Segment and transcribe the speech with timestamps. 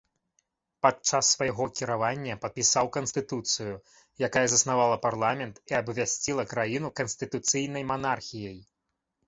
[0.85, 3.75] Падчас свайго кіравання падпісаў канстытуцыю,
[4.29, 8.59] якая заснавала парламент і абвясціла краіну канстытуцыйнай манархіяй.